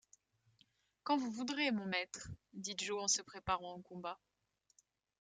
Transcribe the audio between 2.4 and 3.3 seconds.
dit Joe en se